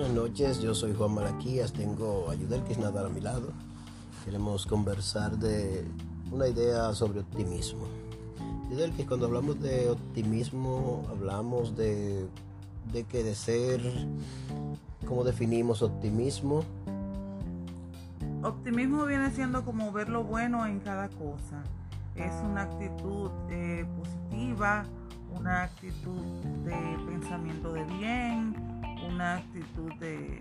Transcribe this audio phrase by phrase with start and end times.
[0.00, 3.52] noches, yo soy Juan Malaquías, tengo a Yudelkis Nadar a mi lado.
[4.24, 5.84] Queremos conversar de
[6.30, 7.86] una idea sobre optimismo.
[8.70, 12.26] Yudelkis, cuando hablamos de optimismo, hablamos de,
[12.90, 13.80] de que de ser,
[15.06, 16.64] ¿cómo definimos optimismo?
[18.42, 21.62] Optimismo viene siendo como ver lo bueno en cada cosa.
[22.16, 24.84] Es una actitud eh, positiva,
[25.38, 26.22] una actitud
[26.64, 28.21] de pensamiento de bien,
[29.22, 30.40] una actitud de,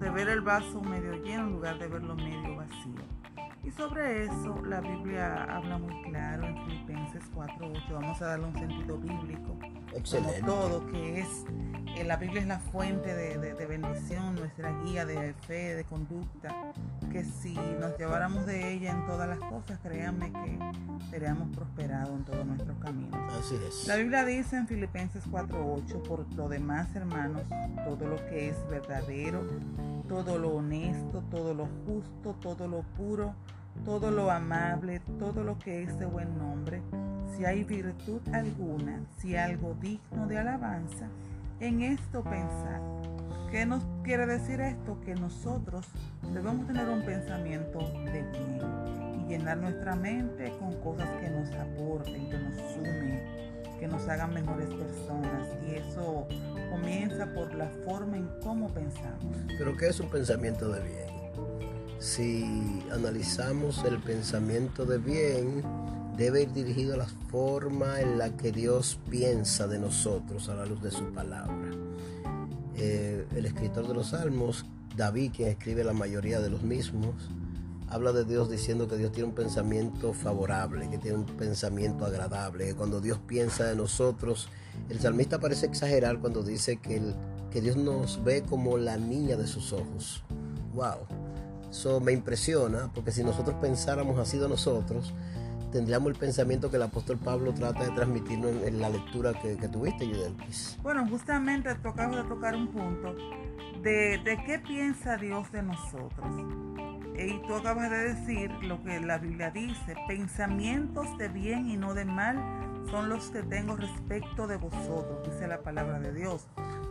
[0.00, 3.02] de ver el vaso medio lleno en lugar de verlo medio vacío.
[3.62, 7.92] Y sobre eso la Biblia habla muy claro en Filipenses 4.8.
[7.92, 9.58] Vamos a darle un sentido bíblico.
[9.94, 10.40] Excelente.
[10.40, 11.44] Como todo, que es,
[12.04, 16.54] la Biblia es la fuente de, de, de, bendición, nuestra guía de fe, de conducta.
[17.10, 20.58] Que si nos lleváramos de ella en todas las cosas, créanme que
[21.10, 23.20] seríamos prosperados en todos nuestros caminos.
[23.38, 23.86] Así es.
[23.86, 27.42] La Biblia dice en Filipenses 4.8, por lo demás, hermanos,
[27.84, 29.42] todo lo que es verdadero,
[30.08, 33.34] todo lo honesto, todo lo justo, todo lo puro,
[33.84, 36.82] todo lo amable, todo lo que es de buen nombre,
[37.36, 41.08] si hay virtud alguna, si algo digno de alabanza,
[41.62, 42.82] en esto pensar.
[43.50, 45.00] ¿Qué nos quiere decir esto?
[45.00, 45.86] Que nosotros
[46.32, 47.78] debemos tener un pensamiento
[48.12, 53.22] de bien y llenar nuestra mente con cosas que nos aporten, que nos sumen,
[53.78, 55.48] que nos hagan mejores personas.
[55.64, 56.26] Y eso
[56.70, 59.36] comienza por la forma en cómo pensamos.
[59.56, 61.62] ¿Pero qué es un pensamiento de bien?
[62.00, 65.62] Si analizamos el pensamiento de bien,
[66.16, 70.66] debe ir dirigido a la forma en la que Dios piensa de nosotros a la
[70.66, 71.70] luz de su palabra.
[72.76, 74.64] Eh, el escritor de los Salmos,
[74.96, 77.14] David, quien escribe la mayoría de los mismos,
[77.88, 82.74] habla de Dios diciendo que Dios tiene un pensamiento favorable, que tiene un pensamiento agradable,
[82.74, 84.48] cuando Dios piensa de nosotros,
[84.88, 87.02] el salmista parece exagerar cuando dice que,
[87.50, 90.22] que Dios nos ve como la niña de sus ojos.
[90.74, 91.06] ¡Wow!
[91.70, 95.12] Eso me impresiona, porque si nosotros pensáramos así de nosotros,
[95.72, 99.56] tendríamos el pensamiento que el apóstol Pablo trata de transmitirnos en, en la lectura que,
[99.56, 100.78] que tuviste, Yudelkis.
[100.82, 103.14] Bueno, justamente tocamos de tocar un punto
[103.82, 106.28] de, de qué piensa Dios de nosotros.
[107.16, 111.94] Y tú acabas de decir lo que la Biblia dice, pensamientos de bien y no
[111.94, 112.36] de mal
[112.90, 116.46] son los que tengo respecto de vosotros, dice la palabra de Dios.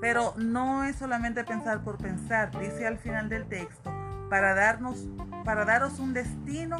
[0.00, 3.90] Pero no es solamente pensar por pensar, dice al final del texto,
[4.28, 5.06] para darnos,
[5.44, 6.78] para daros un destino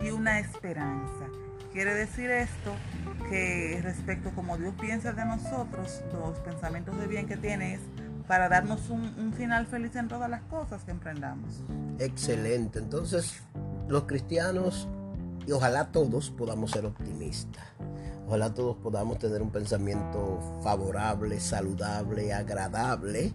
[0.00, 1.26] y una esperanza.
[1.72, 2.72] Quiere decir esto
[3.28, 7.80] que respecto a como Dios piensa de nosotros, los pensamientos de bien que tiene es
[8.26, 11.62] para darnos un, un, final feliz en todas las cosas que emprendamos.
[11.98, 12.78] Excelente.
[12.78, 13.40] Entonces,
[13.88, 14.88] los cristianos,
[15.46, 17.64] y ojalá todos podamos ser optimistas.
[18.26, 23.32] Ojalá todos podamos tener un pensamiento favorable, saludable, agradable.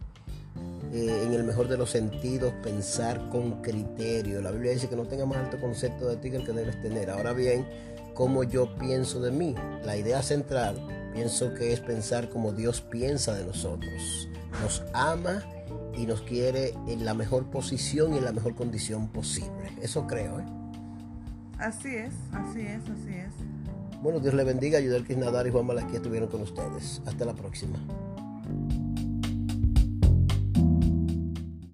[0.94, 4.42] Eh, en el mejor de los sentidos, pensar con criterio.
[4.42, 6.82] La Biblia dice que no tenga más alto concepto de ti que el que debes
[6.82, 7.10] tener.
[7.10, 7.66] Ahora bien,
[8.14, 9.56] cómo yo pienso de mí.
[9.86, 14.28] La idea central, pienso que es pensar como Dios piensa de nosotros.
[14.62, 15.46] Nos ama
[15.98, 19.72] y nos quiere en la mejor posición y en la mejor condición posible.
[19.82, 20.46] Eso creo, ¿eh?
[21.58, 23.34] Así es, así es, así es.
[24.02, 24.80] Bueno, Dios le bendiga.
[24.80, 27.02] Ayudar que Nadar y Juan Malaquía estuvieron con ustedes.
[27.06, 27.78] Hasta la próxima.